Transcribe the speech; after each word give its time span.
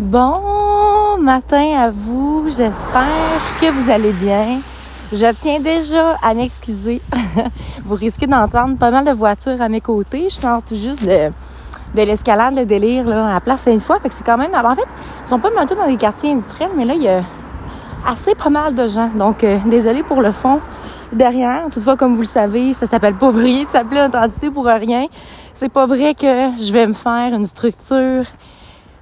Bon 0.00 1.18
matin 1.20 1.78
à 1.78 1.90
vous, 1.90 2.44
j'espère 2.46 3.42
que 3.60 3.70
vous 3.70 3.90
allez 3.90 4.12
bien. 4.12 4.60
Je 5.12 5.30
tiens 5.34 5.60
déjà 5.60 6.16
à 6.22 6.32
m'excuser. 6.32 7.02
vous 7.84 7.96
risquez 7.96 8.26
d'entendre 8.26 8.78
pas 8.78 8.90
mal 8.90 9.04
de 9.04 9.10
voitures 9.10 9.60
à 9.60 9.68
mes 9.68 9.82
côtés. 9.82 10.28
Je 10.30 10.36
sens 10.36 10.62
tout 10.66 10.74
juste 10.74 11.04
de, 11.04 11.28
de 11.94 12.02
l'escalade, 12.02 12.54
le 12.56 12.64
délire 12.64 13.04
là, 13.04 13.28
à 13.28 13.34
la 13.34 13.40
place 13.40 13.60
Sainte-Foy. 13.60 13.98
Fait 14.00 14.08
que 14.08 14.14
c'est 14.14 14.24
quand 14.24 14.38
même. 14.38 14.54
En 14.54 14.74
fait, 14.74 14.88
ils 15.22 15.28
sont 15.28 15.38
pas 15.38 15.50
mal 15.50 15.68
tous 15.68 15.74
dans 15.74 15.86
des 15.86 15.98
quartiers 15.98 16.32
industriels, 16.32 16.70
mais 16.74 16.86
là, 16.86 16.94
il 16.94 17.02
y 17.02 17.08
a 17.08 17.22
assez 18.08 18.34
pas 18.34 18.48
mal 18.48 18.74
de 18.74 18.86
gens. 18.86 19.10
Donc, 19.14 19.44
euh, 19.44 19.58
désolé 19.66 20.02
pour 20.02 20.22
le 20.22 20.32
fond 20.32 20.60
derrière. 21.12 21.64
Toutefois, 21.70 21.98
comme 21.98 22.14
vous 22.14 22.22
le 22.22 22.26
savez, 22.26 22.72
ça 22.72 22.86
s'appelle 22.86 23.16
pas 23.16 23.30
vrai, 23.30 23.66
ça 23.70 23.80
s'appelle 23.80 24.04
l'identité 24.06 24.50
pour 24.50 24.64
rien. 24.64 25.08
C'est 25.54 25.68
pas 25.68 25.84
vrai 25.84 26.14
que 26.14 26.52
je 26.58 26.72
vais 26.72 26.86
me 26.86 26.94
faire 26.94 27.34
une 27.34 27.46
structure 27.46 28.24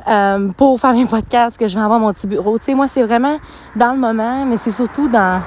euh, 0.09 0.49
pour 0.57 0.81
faire 0.81 0.93
mes 0.93 1.07
podcasts, 1.07 1.59
que 1.59 1.69
je 1.69 1.77
vais 1.77 1.85
avoir 1.85 2.01
mon 2.01 2.13
petit 2.13 2.27
bureau. 2.27 2.59
Tu 2.59 2.67
sais, 2.67 2.75
moi, 2.75 2.89
c'est 2.89 3.03
vraiment 3.03 3.39
dans 3.77 3.93
le 3.93 3.99
moment, 3.99 4.45
mais 4.45 4.57
c'est 4.57 4.71
surtout 4.71 5.09
dans, 5.09 5.41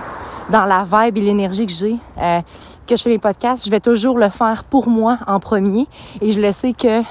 dans 0.49 0.65
la 0.65 0.83
vibe 0.83 1.17
et 1.17 1.21
l'énergie 1.21 1.65
que 1.65 1.73
j'ai 1.73 1.97
euh, 2.17 2.39
que 2.87 2.95
je 2.95 3.03
fais 3.03 3.09
mes 3.09 3.19
podcasts. 3.19 3.65
Je 3.65 3.71
vais 3.71 3.79
toujours 3.79 4.17
le 4.17 4.29
faire 4.29 4.63
pour 4.63 4.87
moi 4.87 5.19
en 5.27 5.39
premier. 5.39 5.87
Et 6.19 6.31
je 6.31 6.41
le 6.41 6.51
sais 6.51 6.73
que 6.73 7.01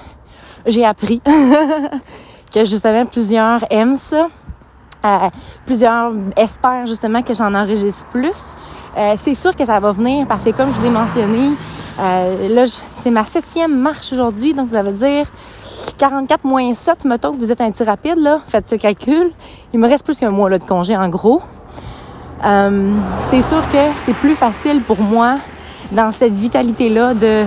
j'ai 0.67 0.85
appris 0.85 1.21
que 2.53 2.65
justement 2.67 3.07
plusieurs 3.07 3.65
aiment 3.71 3.97
ça. 3.97 4.29
Euh, 5.05 5.31
plusieurs 5.65 6.13
espèrent 6.37 6.87
justement 6.87 7.23
que 7.23 7.33
j'en 7.33 7.55
enregistre 7.55 8.05
plus. 8.07 8.37
Euh, 8.97 9.15
c'est 9.17 9.35
sûr 9.35 9.57
que 9.57 9.65
ça 9.65 9.79
va 9.79 9.93
venir 9.93 10.27
parce 10.27 10.45
que 10.45 10.51
comme 10.51 10.69
je 10.69 10.81
vous 10.81 10.87
ai 10.87 10.91
mentionné, 10.91 11.51
euh, 11.99 12.49
là, 12.55 12.65
c'est 13.03 13.11
ma 13.11 13.25
septième 13.25 13.79
marche 13.79 14.13
aujourd'hui, 14.13 14.53
donc 14.53 14.69
ça 14.73 14.83
veut 14.83 14.93
dire 14.93 15.27
44 15.99 16.45
moins 16.45 16.75
7, 16.75 17.05
mettons 17.05 17.33
que 17.33 17.39
vous 17.39 17.53
êtes 17.53 17.61
un 17.61 17.71
petit 17.71 17.85
rapide, 17.85 18.19
là, 18.19 18.41
faites 18.47 18.71
le 18.71 18.79
calcul. 18.79 19.31
Il 19.73 19.81
me 19.81 19.89
reste 19.89 20.05
plus 20.05 20.19
qu'un 20.19 20.31
mois 20.31 20.49
là, 20.51 20.59
de 20.59 20.65
congé, 20.65 20.97
en 20.97 21.09
gros. 21.09 21.43
Euh, 22.45 22.93
c'est 23.31 23.43
sûr 23.43 23.61
que 23.71 23.79
c'est 24.07 24.15
plus 24.15 24.35
facile 24.35 24.83
pour 24.83 25.01
moi, 25.01 25.37
dans 25.93 26.11
cette 26.13 26.33
vitalité-là, 26.33 27.15
de 27.15 27.45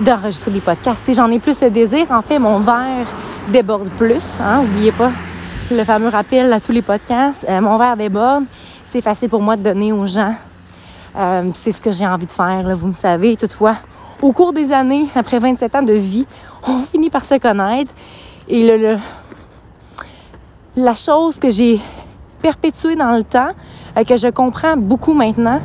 d'enregistrer 0.00 0.50
des 0.50 0.60
podcasts. 0.60 1.12
J'en 1.14 1.30
ai 1.30 1.38
plus 1.38 1.60
le 1.62 1.70
désir. 1.70 2.10
En 2.10 2.20
fait, 2.20 2.38
mon 2.38 2.58
verre 2.58 3.06
déborde 3.48 3.88
plus. 3.96 4.28
Hein? 4.40 4.60
Oubliez 4.60 4.92
pas 4.92 5.10
le 5.70 5.84
fameux 5.84 6.08
rappel 6.08 6.52
à 6.52 6.60
tous 6.60 6.72
les 6.72 6.82
podcasts. 6.82 7.46
Euh, 7.48 7.60
mon 7.60 7.78
verre 7.78 7.96
déborde. 7.96 8.44
C'est 8.84 9.00
facile 9.00 9.28
pour 9.28 9.40
moi 9.40 9.56
de 9.56 9.62
donner 9.62 9.92
aux 9.92 10.06
gens. 10.06 10.34
Euh, 11.16 11.50
c'est 11.54 11.72
ce 11.72 11.80
que 11.80 11.92
j'ai 11.92 12.06
envie 12.06 12.26
de 12.26 12.30
faire, 12.30 12.62
là, 12.62 12.74
vous 12.74 12.88
me 12.88 12.94
savez. 12.94 13.36
Toutefois, 13.36 13.76
au 14.22 14.32
cours 14.32 14.52
des 14.52 14.72
années, 14.72 15.06
après 15.14 15.38
27 15.38 15.74
ans 15.76 15.82
de 15.82 15.92
vie, 15.92 16.26
on 16.66 16.82
finit 16.92 17.10
par 17.10 17.24
se 17.24 17.38
connaître. 17.38 17.92
Et 18.48 18.78
le, 18.78 18.98
la 20.76 20.94
chose 20.94 21.38
que 21.38 21.50
j'ai 21.50 21.80
perpétuée 22.42 22.96
dans 22.96 23.16
le 23.16 23.24
temps, 23.24 23.50
euh, 23.96 24.04
que 24.04 24.16
je 24.16 24.28
comprends 24.28 24.76
beaucoup 24.76 25.14
maintenant, 25.14 25.60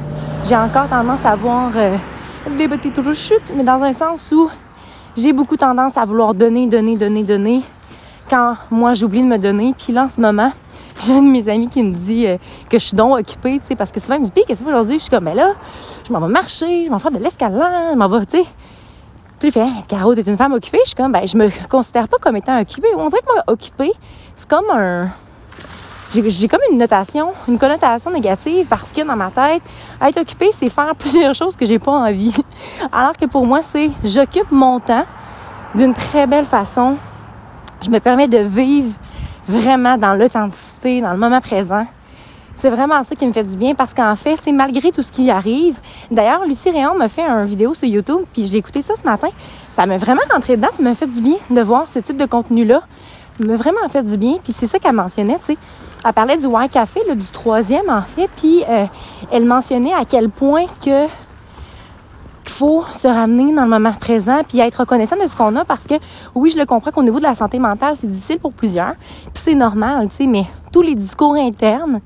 j'ai 0.48 0.56
encore 0.56 0.88
tendance 0.88 1.26
à 1.26 1.36
voir 1.36 1.72
euh, 1.76 1.96
des 2.58 2.68
petites 2.68 3.02
chutes, 3.14 3.54
mais 3.56 3.64
dans 3.64 3.82
un 3.84 3.94
sens 3.94 4.32
où 4.32 4.50
j'ai 5.16 5.34
beaucoup 5.34 5.58
tendance 5.58 5.98
à 5.98 6.06
vouloir 6.06 6.34
donner, 6.34 6.68
donner, 6.68 6.96
donner, 6.96 7.24
donner, 7.24 7.62
quand 8.30 8.56
moi 8.70 8.94
j'oublie 8.94 9.22
de 9.22 9.28
me 9.28 9.38
donner. 9.38 9.76
Puis 9.78 9.94
là, 9.94 10.06
en 10.06 10.10
ce 10.10 10.22
moment, 10.22 10.52
j'ai 11.06 11.14
un 11.14 11.22
de 11.22 11.28
mes 11.28 11.48
amis 11.50 11.68
qui 11.68 11.84
me 11.84 11.94
dit 11.94 12.28
euh, 12.28 12.38
que 12.70 12.78
je 12.78 12.86
suis 12.86 12.96
donc 12.96 13.18
occupée, 13.20 13.60
tu 13.60 13.68
sais, 13.68 13.76
parce 13.76 13.92
que 13.92 14.00
souvent 14.00 14.16
il 14.16 14.22
me 14.22 14.26
dit, 14.26 14.32
qu'est-ce 14.48 14.62
que 14.62 14.68
aujourd'hui? 14.70 14.96
Je 14.96 15.04
suis 15.04 15.10
comme, 15.10 15.24
mais 15.24 15.32
ben 15.32 15.48
là, 15.48 15.54
je 16.08 16.14
m'en 16.14 16.20
vais 16.20 16.32
marcher, 16.32 16.86
je 16.86 16.90
m'en 16.90 16.98
vais 16.98 17.02
faire 17.02 17.12
de 17.12 17.18
l'escalade, 17.18 17.92
je 17.92 17.98
m'en 17.98 18.08
vais, 18.08 18.26
tu 18.26 18.38
sais. 18.38 18.46
Puis 19.40 19.48
il 19.48 19.52
fait, 19.52 19.62
hey, 19.62 19.84
Caro, 19.88 20.14
t'es 20.14 20.22
une 20.22 20.38
femme 20.38 20.54
occupée? 20.54 20.80
Je 20.84 20.90
suis 20.90 20.96
comme, 20.96 21.12
ben, 21.12 21.28
je 21.28 21.36
me 21.36 21.50
considère 21.68 22.08
pas 22.08 22.18
comme 22.18 22.36
étant 22.36 22.60
occupée. 22.60 22.90
On 22.96 23.10
dirait 23.10 23.22
que 23.22 23.34
moi, 23.34 23.44
occupée, 23.48 23.92
c'est 24.36 24.48
comme 24.48 24.70
un. 24.70 25.10
J'ai 26.14 26.48
comme 26.48 26.60
une 26.70 26.78
notation, 26.78 27.32
une 27.48 27.58
connotation 27.58 28.12
négative 28.12 28.68
parce 28.70 28.92
que 28.92 29.02
dans 29.02 29.16
ma 29.16 29.32
tête, 29.32 29.64
être 30.06 30.20
occupée, 30.20 30.52
c'est 30.54 30.70
faire 30.70 30.94
plusieurs 31.00 31.34
choses 31.34 31.56
que 31.56 31.66
j'ai 31.66 31.80
pas 31.80 31.92
envie. 31.92 32.36
Alors 32.92 33.18
que 33.18 33.26
pour 33.26 33.48
moi, 33.48 33.62
c'est 33.64 33.90
j'occupe 34.04 34.52
mon 34.52 34.80
temps 34.80 35.06
d'une 35.74 35.94
très 35.94 36.28
belle 36.28 36.46
façon. 36.46 36.98
Je 37.82 37.90
me 37.90 38.00
permets 38.00 38.28
de 38.28 38.40
vivre 38.40 38.94
vraiment 39.48 39.98
dans 39.98 40.14
l'authenticité, 40.14 40.71
dans 40.84 41.12
le 41.12 41.18
moment 41.18 41.42
présent. 41.42 41.86
C'est 42.58 42.70
vraiment 42.70 43.04
ça 43.04 43.16
qui 43.16 43.26
me 43.26 43.34
fait 43.34 43.44
du 43.44 43.56
bien 43.56 43.74
parce 43.76 43.94
qu'en 43.94 44.16
fait, 44.16 44.38
c'est 44.44 44.52
malgré 44.52 44.92
tout 44.92 45.02
ce 45.02 45.12
qui 45.12 45.30
arrive. 45.32 45.80
D'ailleurs, 46.10 46.46
Lucie 46.46 46.70
Réon 46.70 46.96
m'a 46.96 47.08
fait 47.08 47.24
une 47.24 47.46
vidéo 47.46 47.74
sur 47.74 47.88
YouTube, 47.88 48.22
puis 48.34 48.46
je 48.46 48.52
l'ai 48.52 48.60
écouté 48.60 48.82
ça 48.82 48.96
ce 48.96 49.04
matin. 49.04 49.30
Ça 49.76 49.86
m'a 49.86 49.98
vraiment 49.98 50.22
rentré 50.32 50.58
dedans, 50.58 50.68
ça 50.76 50.84
m'a 50.84 50.94
fait 50.96 51.08
du 51.08 51.22
bien 51.22 51.38
de 51.50 51.62
voir 51.62 51.88
ce 51.90 52.00
type 52.00 52.18
de 52.18 52.26
contenu-là. 52.26 52.82
Ça 53.40 53.46
m'a 53.46 53.56
vraiment 53.56 53.88
fait 53.90 54.04
du 54.04 54.18
bien, 54.18 54.38
puis 54.44 54.54
c'est 54.58 54.68
ça 54.68 54.78
qu'elle 54.80 54.94
mentionnait, 54.94 55.40
tu 55.40 55.54
sais. 55.54 55.58
Elle 56.04 56.14
parlait 56.14 56.38
du 56.38 56.46
White 56.48 56.72
Café, 56.72 57.00
là, 57.08 57.16
du 57.16 57.28
troisième 57.28 57.90
en 57.90 58.02
fait, 58.02 58.30
puis 58.36 58.64
euh, 58.68 58.86
elle 59.32 59.46
mentionnait 59.46 59.94
à 59.94 60.04
quel 60.06 60.30
point 60.30 60.66
que 60.84 61.08
faut 62.52 62.84
se 62.94 63.08
ramener 63.08 63.54
dans 63.54 63.64
le 63.64 63.70
moment 63.70 63.94
présent 63.94 64.42
puis 64.48 64.60
être 64.60 64.82
reconnaissant 64.82 65.16
de 65.16 65.28
ce 65.28 65.36
qu'on 65.36 65.56
a 65.56 65.66
parce 65.66 65.88
que 65.88 65.96
oui, 66.36 66.52
je 66.52 66.60
le 66.60 66.66
comprends 66.66 66.92
qu'au 66.92 67.02
niveau 67.02 67.18
de 67.18 67.24
la 67.24 67.34
santé 67.34 67.58
mentale, 67.58 67.96
c'est 67.98 68.08
difficile 68.08 68.40
pour 68.40 68.54
plusieurs. 68.54 68.94
Puis 69.34 69.44
c'est 69.44 69.56
normal, 69.56 70.10
tu 70.10 70.16
sais, 70.18 70.26
mais 70.28 70.46
tous 70.72 70.82
les 70.82 70.96
discours 70.96 71.36
internes 71.36 72.02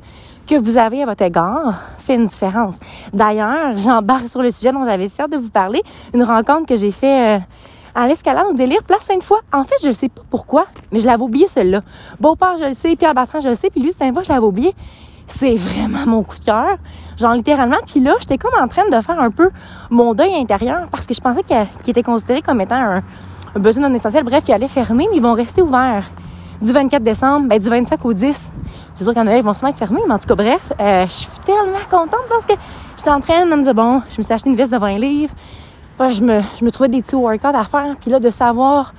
que 0.47 0.55
vous 0.55 0.77
avez 0.77 1.01
à 1.01 1.05
votre 1.07 1.23
égard 1.23 1.81
fait 1.97 2.15
une 2.15 2.27
différence. 2.27 2.75
D'ailleurs, 3.11 3.75
j'embarque 3.77 4.29
sur 4.29 4.41
le 4.41 4.51
sujet 4.51 4.71
dont 4.71 4.85
j'avais 4.85 5.09
certes 5.09 5.31
de 5.31 5.37
vous 5.37 5.49
parler, 5.49 5.81
une 6.13 6.23
rencontre 6.23 6.67
que 6.67 6.75
j'ai 6.75 6.91
fait 6.91 7.37
euh, 7.37 7.39
à 7.95 8.07
l'escalade 8.07 8.45
au 8.49 8.53
délire 8.53 8.83
Place 8.83 9.03
Sainte-Foy. 9.03 9.39
En 9.51 9.63
fait, 9.63 9.75
je 9.81 9.87
ne 9.87 9.93
sais 9.93 10.09
pas 10.09 10.21
pourquoi, 10.29 10.65
mais 10.91 10.99
je 10.99 11.07
l'avais 11.07 11.23
oublié 11.23 11.47
celle-là. 11.47 11.81
Beauport, 12.19 12.57
je 12.59 12.65
le 12.65 12.75
sais, 12.75 12.95
Pierre 12.95 13.15
Bertrand, 13.15 13.41
je 13.41 13.49
le 13.49 13.55
sais, 13.55 13.69
puis 13.69 13.81
lui, 13.81 13.93
Sainte-Foy, 13.97 14.23
je 14.23 14.29
l'avais 14.29 14.45
oublié. 14.45 14.75
C'est 15.27 15.55
vraiment 15.55 16.05
mon 16.05 16.23
coup 16.23 16.37
de 16.37 16.45
cœur. 16.45 16.77
Genre 17.17 17.33
littéralement, 17.33 17.77
puis 17.85 17.99
là, 17.99 18.13
j'étais 18.19 18.37
comme 18.37 18.53
en 18.61 18.67
train 18.67 18.87
de 18.89 19.01
faire 19.01 19.19
un 19.19 19.31
peu 19.31 19.49
mon 19.89 20.13
deuil 20.13 20.35
intérieur 20.35 20.87
parce 20.91 21.05
que 21.05 21.13
je 21.13 21.21
pensais 21.21 21.43
qu'il 21.43 21.89
était 21.89 22.03
considéré 22.03 22.41
comme 22.41 22.61
étant 22.61 22.75
un, 22.75 23.03
besoin 23.59 23.89
non 23.89 23.95
essentiel, 23.95 24.23
bref, 24.23 24.43
qu'il 24.43 24.53
allait 24.53 24.67
fermer, 24.67 25.07
mais 25.09 25.17
ils 25.17 25.21
vont 25.21 25.33
rester 25.33 25.61
ouverts 25.61 26.09
du 26.61 26.71
24 26.71 27.03
décembre, 27.03 27.47
ben, 27.47 27.59
du 27.59 27.69
25 27.69 28.03
au 28.05 28.13
10 28.13 28.51
c'est 28.95 29.03
sûr 29.03 29.13
qu'en 29.13 29.25
Noël, 29.25 29.39
ils 29.39 29.43
vont 29.43 29.53
sûrement 29.53 29.71
être 29.71 29.77
fermés, 29.77 30.01
mais 30.07 30.13
en 30.13 30.19
tout 30.19 30.27
cas, 30.27 30.35
bref, 30.35 30.71
euh, 30.79 31.05
je 31.05 31.11
suis 31.11 31.27
tellement 31.45 31.83
contente 31.89 32.23
parce 32.29 32.45
que 32.45 32.53
j'étais 32.95 33.09
en 33.09 33.19
train 33.19 33.45
de 33.45 33.53
me 33.53 33.63
dire, 33.63 33.73
bon, 33.73 34.01
je 34.09 34.17
me 34.19 34.23
suis 34.23 34.33
acheté 34.33 34.49
une 34.49 34.55
veste 34.55 34.71
de 34.71 34.77
20 34.77 34.97
livres. 34.97 35.33
je, 35.99 36.21
me, 36.21 36.41
je 36.57 36.63
me 36.63 36.71
trouvais 36.71 36.87
des 36.87 37.01
petits 37.01 37.15
workouts 37.15 37.47
à 37.47 37.65
faire. 37.65 37.95
Puis 37.99 38.09
là, 38.09 38.21
de 38.21 38.29
savoir 38.29 38.93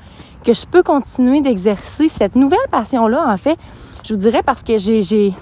que 0.45 0.53
je 0.53 0.67
peux 0.67 0.83
continuer 0.83 1.41
d'exercer 1.41 2.11
cette 2.11 2.37
nouvelle 2.37 2.59
passion-là, 2.71 3.25
en 3.27 3.37
fait, 3.39 3.59
je 4.05 4.13
vous 4.13 4.21
dirais 4.21 4.43
parce 4.45 4.63
que 4.63 4.77
j'ai 4.77 5.33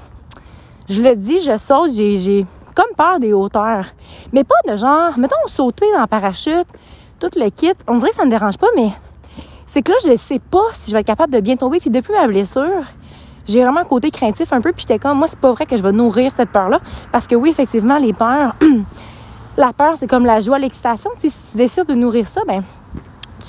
je 0.88 1.02
le 1.02 1.16
dis, 1.16 1.40
je 1.40 1.56
saute, 1.56 1.92
j'ai, 1.92 2.46
comme 2.74 2.94
peur 2.96 3.20
des 3.20 3.32
hauteurs. 3.32 3.86
Mais 4.32 4.44
pas 4.44 4.54
de 4.68 4.76
genre, 4.76 5.18
mettons, 5.18 5.36
sauter 5.46 5.86
dans 5.94 6.02
le 6.02 6.06
parachute, 6.06 6.66
tout 7.20 7.30
le 7.36 7.48
kit. 7.50 7.72
On 7.88 7.98
dirait 7.98 8.10
que 8.10 8.16
ça 8.16 8.24
me 8.24 8.30
dérange 8.30 8.58
pas, 8.58 8.66
mais 8.76 8.88
c'est 9.66 9.82
que 9.82 9.92
là, 9.92 9.98
je 10.04 10.10
ne 10.10 10.16
sais 10.16 10.38
pas 10.38 10.64
si 10.72 10.90
je 10.90 10.96
vais 10.96 11.00
être 11.00 11.06
capable 11.06 11.32
de 11.32 11.40
bien 11.40 11.56
tomber. 11.56 11.80
Puis 11.80 11.90
depuis 11.90 12.12
ma 12.12 12.26
blessure, 12.26 12.84
j'ai 13.46 13.62
vraiment 13.62 13.80
un 13.80 13.84
côté 13.84 14.10
craintif 14.10 14.52
un 14.52 14.60
peu, 14.60 14.72
puis 14.72 14.82
j'étais 14.86 14.98
comme, 14.98 15.18
moi, 15.18 15.28
c'est 15.28 15.38
pas 15.38 15.52
vrai 15.52 15.66
que 15.66 15.76
je 15.76 15.82
vais 15.82 15.92
nourrir 15.92 16.32
cette 16.34 16.50
peur-là, 16.50 16.80
parce 17.12 17.26
que 17.26 17.34
oui, 17.34 17.50
effectivement, 17.50 17.98
les 17.98 18.12
peurs, 18.12 18.54
la 19.56 19.72
peur, 19.72 19.94
c'est 19.96 20.06
comme 20.06 20.26
la 20.26 20.40
joie, 20.40 20.58
l'excitation. 20.58 21.10
Si 21.18 21.28
tu 21.28 21.56
décides 21.56 21.86
de 21.86 21.94
nourrir 21.94 22.26
ça, 22.26 22.42
ben 22.46 22.62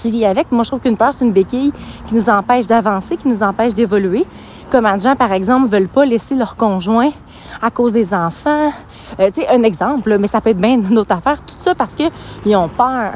tu 0.02 0.10
vis 0.10 0.26
avec. 0.26 0.52
Moi, 0.52 0.64
je 0.64 0.70
trouve 0.70 0.82
qu'une 0.82 0.98
peur, 0.98 1.14
c'est 1.18 1.24
une 1.24 1.32
béquille 1.32 1.72
qui 2.08 2.16
nous 2.16 2.30
empêche 2.30 2.68
d'avancer, 2.68 3.18
qui 3.18 3.28
nous 3.28 3.42
empêche 3.42 3.74
d'évoluer. 3.74 4.26
Comme 4.72 4.92
des 4.92 5.00
gens, 5.00 5.16
par 5.16 5.32
exemple, 5.32 5.70
veulent 5.70 5.88
pas 5.88 6.06
laisser 6.06 6.36
leur 6.36 6.56
conjoint 6.56 7.12
à 7.62 7.72
cause 7.72 7.94
des 7.94 8.14
enfants. 8.14 8.72
Euh, 9.20 9.32
tu 9.34 9.42
sais, 9.42 9.48
un 9.48 9.64
exemple, 9.64 10.18
mais 10.20 10.28
ça 10.28 10.42
peut 10.42 10.50
être 10.50 10.58
bien 10.58 10.76
une 10.76 10.98
autre 10.98 11.16
affaire. 11.16 11.42
Tout 11.42 11.56
ça 11.60 11.76
parce 11.76 11.96
qu'ils 11.96 12.56
ont 12.56 12.68
peur. 12.68 13.12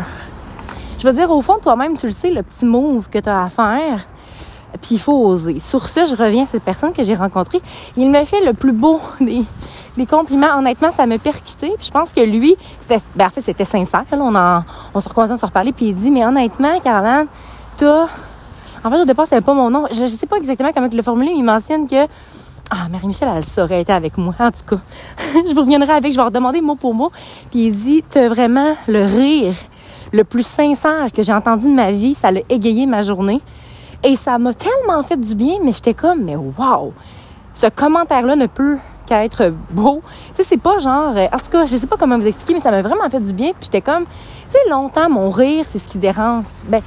Je 1.00 1.08
veux 1.08 1.14
dire, 1.14 1.32
au 1.32 1.42
fond, 1.42 1.58
toi-même, 1.62 1.98
tu 1.98 2.08
le 2.08 2.12
sais, 2.12 2.30
le 2.30 2.44
petit 2.44 2.66
move 2.66 3.08
que 3.10 3.20
tu 3.20 3.30
as 3.30 3.44
à 3.44 3.50
faire, 3.50 4.06
puis 4.82 4.96
il 4.96 5.00
faut 5.00 5.26
oser. 5.26 5.60
Sur 5.60 5.88
ce, 5.88 6.06
je 6.06 6.16
reviens 6.16 6.44
à 6.44 6.46
cette 6.46 6.64
personne 6.64 6.94
que 6.94 7.04
j'ai 7.04 7.16
rencontrée. 7.16 7.62
Il 7.96 8.10
m'a 8.12 8.26
fait 8.26 8.44
le 8.46 8.54
plus 8.54 8.72
beau 8.72 9.00
des, 9.22 10.06
compliments. 10.06 10.58
Honnêtement, 10.58 10.92
ça 10.92 11.06
m'a 11.06 11.18
percuté. 11.18 11.74
Puis 11.78 11.88
je 11.88 11.92
pense 11.92 12.14
que 12.14 12.22
lui, 12.22 12.56
c'était, 12.82 13.00
ben 13.16 13.28
en 13.28 13.30
fait, 13.30 13.42
c'était 13.42 13.66
sincère. 13.66 14.06
Là, 14.12 14.18
on, 14.20 14.36
en, 14.36 14.64
on 14.94 15.02
se 15.02 15.08
recroisait, 15.10 15.34
on 15.34 15.38
se 15.38 15.46
reparlait. 15.46 15.72
Puis 15.72 15.88
il 15.88 15.96
dit, 15.96 16.12
mais 16.12 16.26
honnêtement, 16.26 16.80
Caroline, 16.80 17.28
t'as... 17.78 18.08
En 18.84 18.90
fait, 18.90 19.02
au 19.02 19.06
départ, 19.06 19.26
c'était 19.26 19.42
pas 19.42 19.54
mon 19.54 19.70
nom. 19.70 19.86
Je, 19.92 20.04
ne 20.04 20.08
sais 20.08 20.28
pas 20.28 20.38
exactement 20.38 20.72
comment 20.74 20.88
le 20.92 21.02
formuler, 21.02 21.32
mais 21.32 21.40
il 21.40 21.44
mentionne 21.44 21.88
que... 21.88 22.08
Ah, 22.72 22.88
Marie-Michel, 22.88 23.30
elle 23.36 23.44
saurait 23.44 23.82
été 23.82 23.92
avec 23.92 24.18
moi. 24.18 24.36
En 24.38 24.52
tout 24.52 24.76
cas, 24.76 24.82
je 25.48 25.54
vous 25.56 25.62
reviendrai 25.62 25.92
avec, 25.92 26.12
je 26.12 26.18
vais 26.18 26.24
redemander 26.24 26.62
mot 26.62 26.76
pour 26.76 26.94
mot. 26.94 27.12
Puis 27.50 27.68
il 27.68 27.76
dit, 27.76 28.04
t'as 28.08 28.28
vraiment 28.28 28.76
le 28.88 29.04
rire 29.06 29.56
le 30.12 30.24
plus 30.24 30.46
sincère 30.46 31.12
que 31.12 31.24
j'ai 31.24 31.34
entendu 31.34 31.66
de 31.66 31.74
ma 31.74 31.92
vie. 31.92 32.14
Ça 32.14 32.30
l'a 32.30 32.42
égayé 32.48 32.86
ma 32.86 33.02
journée. 33.02 33.42
Et 34.04 34.16
ça 34.16 34.38
m'a 34.38 34.54
tellement 34.54 35.02
fait 35.04 35.20
du 35.20 35.34
bien, 35.34 35.56
mais 35.64 35.74
j'étais 35.74 35.96
comme, 35.96 36.24
mais 36.24 36.36
wow! 36.36 36.94
Ce 37.56 37.68
commentaire-là 37.68 38.36
ne 38.36 38.46
peut 38.46 38.78
qu'être 39.08 39.52
beau. 39.72 40.04
Tu 40.36 40.44
sais, 40.44 40.50
c'est 40.50 40.62
pas 40.62 40.78
genre, 40.78 41.18
euh, 41.18 41.26
en 41.34 41.40
tout 41.40 41.50
cas, 41.52 41.66
je 41.66 41.76
sais 41.76 41.88
pas 41.88 41.98
comment 41.98 42.20
vous 42.20 42.28
expliquer, 42.28 42.54
mais 42.54 42.62
ça 42.62 42.70
m'a 42.70 42.84
vraiment 42.84 43.10
fait 43.10 43.20
du 43.20 43.34
bien. 43.34 43.48
Puis 43.48 43.64
j'étais 43.64 43.82
comme, 43.82 44.06
tu 44.06 44.52
sais, 44.52 44.70
longtemps, 44.70 45.10
mon 45.10 45.32
rire, 45.32 45.66
c'est 45.70 45.80
ce 45.80 45.88
qui 45.88 45.98
dérange. 45.98 46.46
Ben, 46.68 46.82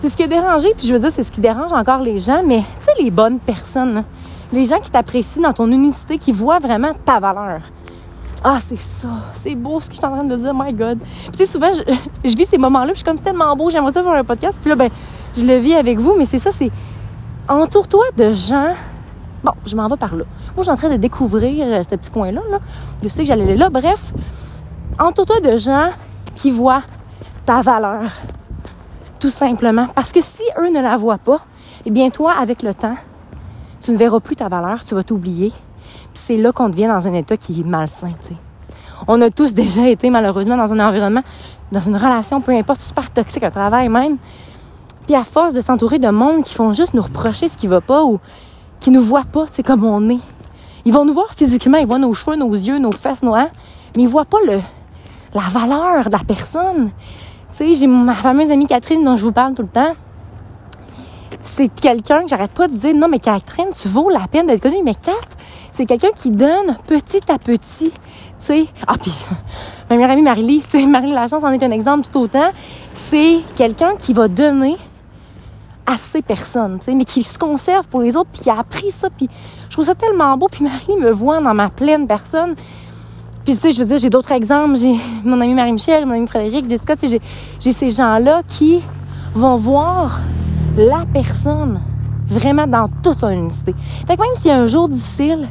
c'est 0.00 0.10
ce 0.10 0.16
qui 0.16 0.22
a 0.22 0.28
dérangé, 0.28 0.68
puis 0.78 0.86
je 0.86 0.94
veux 0.94 1.00
dire, 1.00 1.10
c'est 1.12 1.24
ce 1.24 1.32
qui 1.32 1.40
dérange 1.40 1.72
encore 1.72 2.00
les 2.00 2.20
gens, 2.20 2.42
mais 2.46 2.58
tu 2.60 2.84
sais, 2.84 3.02
les 3.02 3.10
bonnes 3.10 3.40
personnes, 3.40 4.04
les 4.52 4.64
gens 4.64 4.80
qui 4.80 4.90
t'apprécient 4.90 5.42
dans 5.42 5.52
ton 5.52 5.70
unicité, 5.70 6.18
qui 6.18 6.32
voient 6.32 6.58
vraiment 6.58 6.92
ta 7.04 7.20
valeur. 7.20 7.60
Ah, 8.42 8.58
c'est 8.64 8.78
ça, 8.78 9.08
c'est 9.34 9.56
beau 9.56 9.80
ce 9.80 9.88
que 9.88 9.94
je 9.94 9.98
suis 9.98 10.06
en 10.06 10.12
train 10.12 10.24
de 10.24 10.36
dire, 10.36 10.54
my 10.54 10.72
God. 10.72 10.98
Puis 11.00 11.30
tu 11.32 11.38
sais, 11.38 11.46
souvent, 11.46 11.72
je, 12.24 12.36
vis 12.36 12.46
ces 12.46 12.58
moments-là, 12.58 12.92
puis 12.92 12.94
je 12.94 12.98
suis 12.98 13.04
comme, 13.04 13.18
c'est 13.18 13.24
tellement 13.24 13.54
beau, 13.56 13.68
j'aimerais 13.68 13.92
ça 13.92 14.02
faire 14.02 14.12
un 14.12 14.24
podcast, 14.24 14.58
puis 14.60 14.70
là, 14.70 14.76
ben, 14.76 14.90
je 15.36 15.44
le 15.44 15.56
vis 15.56 15.74
avec 15.74 15.98
vous, 15.98 16.14
mais 16.16 16.24
c'est 16.24 16.38
ça, 16.38 16.50
c'est 16.52 16.70
entoure-toi 17.48 18.04
de 18.16 18.32
gens. 18.32 18.74
Bon, 19.42 19.52
je 19.66 19.74
m'en 19.74 19.88
vais 19.88 19.96
par 19.96 20.14
là. 20.14 20.24
Moi, 20.54 20.58
je 20.58 20.62
suis 20.62 20.70
en 20.70 20.76
train 20.76 20.90
de 20.90 20.96
découvrir 20.96 21.66
euh, 21.66 21.82
ce 21.82 21.96
petit 21.96 22.10
coin-là. 22.10 22.42
Là. 22.50 22.58
Je 23.02 23.08
sais 23.08 23.20
que 23.20 23.26
j'allais 23.26 23.56
là. 23.56 23.70
Bref, 23.70 24.12
entoure-toi 24.98 25.40
de 25.40 25.56
gens 25.56 25.90
qui 26.34 26.50
voient 26.50 26.82
ta 27.46 27.60
valeur. 27.60 28.10
Tout 29.20 29.30
simplement. 29.30 29.86
Parce 29.94 30.12
que 30.12 30.20
si 30.20 30.42
eux 30.58 30.70
ne 30.70 30.80
la 30.80 30.96
voient 30.96 31.18
pas, 31.18 31.40
eh 31.86 31.90
bien, 31.90 32.10
toi, 32.10 32.32
avec 32.38 32.62
le 32.62 32.74
temps, 32.74 32.96
tu 33.80 33.92
ne 33.92 33.96
verras 33.96 34.20
plus 34.20 34.36
ta 34.36 34.48
valeur, 34.48 34.84
tu 34.84 34.94
vas 34.94 35.02
t'oublier. 35.02 35.50
Puis 35.50 36.22
c'est 36.22 36.36
là 36.36 36.52
qu'on 36.52 36.68
devient 36.68 36.86
dans 36.86 37.06
un 37.06 37.14
état 37.14 37.36
qui 37.36 37.60
est 37.60 37.64
malsain, 37.64 38.12
tu 38.22 38.28
sais. 38.28 38.36
On 39.06 39.20
a 39.22 39.30
tous 39.30 39.54
déjà 39.54 39.86
été, 39.88 40.10
malheureusement, 40.10 40.56
dans 40.56 40.72
un 40.72 40.80
environnement, 40.80 41.22
dans 41.70 41.80
une 41.80 41.96
relation, 41.96 42.40
peu 42.40 42.52
importe, 42.52 42.80
super 42.80 43.10
toxique, 43.10 43.42
un 43.44 43.50
travail 43.50 43.88
même. 43.88 44.16
Puis 45.06 45.14
à 45.14 45.24
force 45.24 45.54
de 45.54 45.60
s'entourer 45.60 45.98
de 45.98 46.08
monde 46.08 46.42
qui 46.42 46.54
font 46.54 46.72
juste 46.72 46.94
nous 46.94 47.02
reprocher 47.02 47.48
ce 47.48 47.56
qui 47.56 47.66
va 47.66 47.80
pas 47.80 48.04
ou 48.04 48.18
qui 48.80 48.90
nous 48.90 49.02
voient 49.02 49.24
pas, 49.24 49.46
c'est 49.52 49.62
comme 49.62 49.84
on 49.84 50.08
est. 50.10 50.18
Ils 50.84 50.92
vont 50.92 51.04
nous 51.04 51.14
voir 51.14 51.32
physiquement, 51.34 51.78
ils 51.78 51.86
voient 51.86 51.98
nos 51.98 52.12
cheveux, 52.12 52.36
nos 52.36 52.52
yeux, 52.52 52.78
nos 52.78 52.92
fesses, 52.92 53.22
nos 53.22 53.34
mais 53.34 54.02
ils 54.02 54.08
voient 54.08 54.24
pas 54.24 54.38
le, 54.46 54.60
la 55.34 55.40
valeur 55.40 56.06
de 56.06 56.10
la 56.10 56.18
personne. 56.26 56.90
Tu 57.52 57.56
sais, 57.56 57.74
j'ai 57.74 57.86
ma 57.86 58.14
fameuse 58.14 58.50
amie 58.50 58.66
Catherine 58.66 59.04
dont 59.04 59.16
je 59.16 59.24
vous 59.24 59.32
parle 59.32 59.54
tout 59.54 59.62
le 59.62 59.68
temps. 59.68 59.94
C'est 61.42 61.68
quelqu'un 61.68 62.22
que 62.22 62.28
j'arrête 62.28 62.50
pas 62.50 62.68
de 62.68 62.76
dire, 62.76 62.94
non, 62.94 63.08
mais 63.08 63.18
Catherine, 63.18 63.68
tu 63.80 63.88
vaux 63.88 64.10
la 64.10 64.26
peine 64.28 64.46
d'être 64.46 64.62
connue. 64.62 64.82
Mais 64.84 64.94
Kat, 64.94 65.12
c'est 65.72 65.86
quelqu'un 65.86 66.10
qui 66.14 66.30
donne 66.30 66.76
petit 66.86 67.20
à 67.28 67.38
petit. 67.38 67.90
Tu 67.90 68.46
sais, 68.46 68.66
ah, 68.86 68.94
puis 69.00 69.12
ma 69.88 69.96
meilleure 69.96 70.10
amie 70.10 70.22
Marie-Lie, 70.22 70.62
tu 70.68 70.78
sais, 70.78 70.86
Marie 70.86 71.10
Lachance 71.10 71.42
en 71.42 71.50
est 71.52 71.62
un 71.62 71.70
exemple 71.70 72.06
tout 72.10 72.20
autant. 72.20 72.50
C'est 72.94 73.38
quelqu'un 73.56 73.96
qui 73.96 74.12
va 74.12 74.28
donner 74.28 74.76
à 75.86 75.96
ces 75.96 76.20
personnes, 76.20 76.78
tu 76.78 76.86
sais, 76.86 76.94
mais 76.94 77.04
qui 77.04 77.24
se 77.24 77.38
conserve 77.38 77.88
pour 77.88 78.00
les 78.00 78.14
autres, 78.14 78.28
puis 78.30 78.42
qui 78.42 78.50
a 78.50 78.58
appris 78.58 78.90
ça, 78.90 79.08
puis 79.08 79.26
je 79.68 79.72
trouve 79.72 79.86
ça 79.86 79.94
tellement 79.94 80.36
beau, 80.36 80.48
puis 80.50 80.62
Marie 80.62 81.00
me 81.00 81.10
voit 81.10 81.40
dans 81.40 81.54
ma 81.54 81.70
pleine 81.70 82.06
personne. 82.06 82.54
Puis 83.44 83.54
tu 83.54 83.60
sais, 83.60 83.72
je 83.72 83.78
veux 83.78 83.86
dire, 83.86 83.98
j'ai 83.98 84.10
d'autres 84.10 84.32
exemples, 84.32 84.76
j'ai 84.76 84.94
mon 85.24 85.40
amie 85.40 85.54
Marie-Michel, 85.54 86.04
mon 86.04 86.12
ami 86.12 86.26
Frédéric, 86.26 86.68
Jessica, 86.68 86.94
tu 86.94 87.08
sais, 87.08 87.20
j'ai 87.58 87.72
ces 87.72 87.90
gens-là 87.90 88.42
qui 88.46 88.82
vont 89.34 89.56
voir 89.56 90.20
la 90.82 91.04
personne 91.12 91.80
vraiment 92.26 92.66
dans 92.66 92.88
toute 93.02 93.20
son 93.20 93.30
unicité. 93.30 93.74
Fait 94.06 94.16
que 94.16 94.22
même 94.22 94.36
s'il 94.36 94.50
y 94.50 94.54
a 94.54 94.58
un 94.58 94.66
jour 94.66 94.88
difficile, 94.88 95.48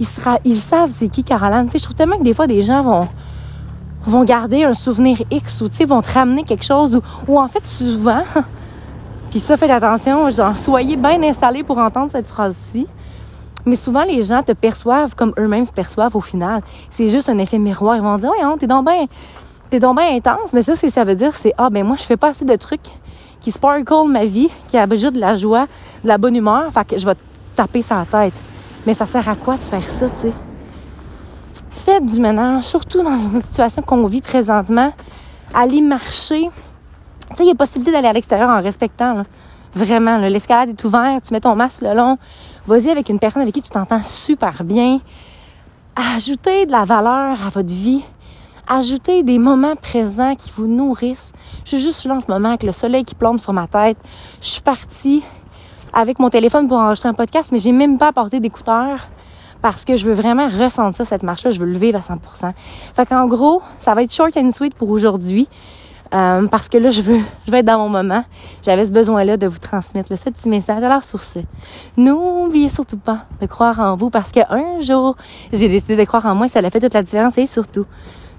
ils, 0.00 0.06
ils 0.44 0.58
savent 0.58 0.90
c'est 0.92 1.08
qui 1.08 1.24
Caroline. 1.24 1.66
Tu 1.66 1.72
sais, 1.72 1.78
je 1.78 1.84
trouve 1.84 1.96
tellement 1.96 2.18
que 2.18 2.24
des 2.24 2.34
fois, 2.34 2.46
des 2.46 2.62
gens 2.62 2.82
vont 2.82 3.08
vont 4.04 4.24
garder 4.24 4.64
un 4.64 4.74
souvenir 4.74 5.18
X 5.30 5.60
ou, 5.60 5.68
tu 5.68 5.76
sais, 5.76 5.84
vont 5.84 6.00
te 6.00 6.12
ramener 6.12 6.42
quelque 6.44 6.64
chose 6.64 7.00
ou, 7.26 7.38
en 7.38 7.48
fait, 7.48 7.66
souvent, 7.66 8.22
puis 9.30 9.40
ça, 9.40 9.56
faites 9.56 9.70
attention, 9.70 10.30
genre, 10.30 10.58
soyez 10.58 10.96
bien 10.96 11.22
installés 11.22 11.62
pour 11.62 11.78
entendre 11.78 12.10
cette 12.10 12.26
phrase-ci. 12.26 12.86
Mais 13.66 13.76
souvent, 13.76 14.04
les 14.04 14.22
gens 14.22 14.42
te 14.42 14.52
perçoivent 14.52 15.14
comme 15.14 15.34
eux-mêmes 15.38 15.66
se 15.66 15.72
perçoivent 15.72 16.16
au 16.16 16.22
final. 16.22 16.62
C'est 16.88 17.10
juste 17.10 17.28
un 17.28 17.36
effet 17.36 17.58
miroir. 17.58 17.96
Ils 17.96 18.02
vont 18.02 18.16
dire, 18.16 18.30
ouais, 18.30 18.56
t'es 18.58 18.66
donc 18.66 18.86
bien, 18.86 19.04
t'es 19.68 19.78
donc 19.78 19.98
bien 19.98 20.16
intense. 20.16 20.54
Mais 20.54 20.62
ça, 20.62 20.74
ça 20.74 21.04
veut 21.04 21.16
dire, 21.16 21.34
c'est, 21.34 21.52
ah, 21.58 21.68
ben, 21.68 21.84
moi, 21.84 21.96
je 21.96 22.04
fais 22.04 22.16
pas 22.16 22.28
assez 22.28 22.46
de 22.46 22.56
trucs 22.56 22.88
qui 23.40 23.52
sparkle 23.52 24.08
ma 24.08 24.24
vie, 24.24 24.48
qui 24.68 24.76
ajoutent 24.76 25.14
de 25.14 25.20
la 25.20 25.36
joie, 25.36 25.66
de 26.02 26.08
la 26.08 26.18
bonne 26.18 26.36
humeur. 26.36 26.72
Fait 26.72 26.86
que 26.86 26.98
je 26.98 27.06
vais 27.06 27.14
taper 27.54 27.82
sa 27.82 28.04
tête. 28.04 28.34
Mais 28.86 28.94
ça 28.94 29.06
sert 29.06 29.28
à 29.28 29.34
quoi 29.34 29.56
de 29.56 29.64
faire 29.64 29.82
ça, 29.82 30.08
tu 30.08 30.28
sais? 30.28 30.32
Faites 31.70 32.06
du 32.06 32.20
ménage, 32.20 32.64
surtout 32.64 33.02
dans 33.02 33.18
une 33.18 33.40
situation 33.40 33.82
qu'on 33.82 34.06
vit 34.06 34.20
présentement. 34.20 34.92
Allez 35.54 35.80
marcher, 35.80 36.50
tu 37.30 37.36
sais, 37.36 37.44
il 37.44 37.48
y 37.48 37.50
a 37.50 37.54
possibilité 37.54 37.92
d'aller 37.92 38.08
à 38.08 38.12
l'extérieur 38.12 38.50
en 38.50 38.60
respectant. 38.60 39.14
Là. 39.14 39.24
Vraiment, 39.74 40.18
l'escalade 40.18 40.70
est 40.70 40.84
ouverte, 40.84 41.24
tu 41.26 41.32
mets 41.32 41.40
ton 41.40 41.54
masque 41.54 41.82
le 41.82 41.94
long. 41.94 42.18
Vas-y 42.66 42.90
avec 42.90 43.08
une 43.08 43.18
personne 43.18 43.42
avec 43.42 43.54
qui 43.54 43.62
tu 43.62 43.70
t'entends 43.70 44.02
super 44.02 44.64
bien. 44.64 45.00
Ajoutez 46.16 46.66
de 46.66 46.72
la 46.72 46.84
valeur 46.84 47.36
à 47.44 47.48
votre 47.48 47.72
vie. 47.72 48.04
Ajoutez 48.70 49.22
des 49.22 49.38
moments 49.38 49.76
présents 49.76 50.34
qui 50.34 50.52
vous 50.54 50.66
nourrissent. 50.66 51.32
Je 51.64 51.70
suis 51.70 51.80
juste 51.80 52.04
là 52.04 52.16
en 52.16 52.20
ce 52.20 52.26
moment 52.28 52.50
avec 52.50 52.64
le 52.64 52.72
soleil 52.72 53.02
qui 53.02 53.14
plombe 53.14 53.38
sur 53.38 53.54
ma 53.54 53.66
tête. 53.66 53.96
Je 54.42 54.48
suis 54.48 54.60
partie 54.60 55.22
avec 55.94 56.18
mon 56.18 56.28
téléphone 56.28 56.68
pour 56.68 56.76
enregistrer 56.76 57.08
un 57.08 57.14
podcast, 57.14 57.50
mais 57.50 57.60
j'ai 57.60 57.72
même 57.72 57.96
pas 57.96 58.08
apporté 58.08 58.40
d'écouteurs 58.40 59.08
parce 59.62 59.86
que 59.86 59.96
je 59.96 60.06
veux 60.06 60.12
vraiment 60.12 60.48
ressentir 60.48 61.06
cette 61.06 61.22
marche-là. 61.22 61.50
Je 61.50 61.60
veux 61.60 61.66
le 61.66 61.78
vivre 61.78 61.96
à 61.96 62.02
100%. 62.02 62.52
Fait 62.94 63.06
qu'en 63.06 63.26
gros, 63.26 63.62
ça 63.78 63.94
va 63.94 64.02
être 64.02 64.12
short 64.12 64.36
and 64.36 64.50
sweet 64.50 64.74
pour 64.74 64.90
aujourd'hui. 64.90 65.48
Euh, 66.12 66.46
parce 66.48 66.68
que 66.68 66.76
là, 66.76 66.90
je 66.90 67.00
veux, 67.00 67.20
je 67.46 67.50
veux 67.50 67.56
être 67.56 67.66
dans 67.66 67.78
mon 67.78 67.88
moment. 67.88 68.22
J'avais 68.62 68.84
ce 68.84 68.92
besoin-là 68.92 69.38
de 69.38 69.46
vous 69.46 69.58
transmettre 69.58 70.10
ce 70.14 70.28
petit 70.28 70.48
message. 70.50 70.82
Alors 70.82 71.04
sur 71.04 71.22
ce, 71.22 71.38
n'oubliez 71.96 72.68
surtout 72.68 72.98
pas 72.98 73.24
de 73.40 73.46
croire 73.46 73.80
en 73.80 73.96
vous 73.96 74.10
parce 74.10 74.30
qu'un 74.30 74.80
jour, 74.80 75.16
j'ai 75.54 75.70
décidé 75.70 75.96
de 75.96 76.04
croire 76.04 76.26
en 76.26 76.34
moi, 76.34 76.48
ça 76.48 76.58
a 76.58 76.68
fait 76.68 76.80
toute 76.80 76.92
la 76.92 77.02
différence 77.02 77.38
et 77.38 77.46
surtout, 77.46 77.86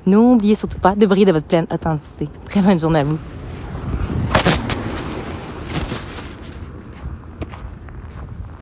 n'oubliez 0.05 0.55
surtout 0.55 0.79
pas 0.79 0.95
de 0.95 1.05
briller 1.05 1.25
de 1.25 1.31
votre 1.31 1.47
pleine 1.47 1.67
authenticité. 1.71 2.27
Très 2.45 2.61
bonne 2.61 2.79
journée 2.79 2.99
à 2.99 3.03
vous. 3.03 3.17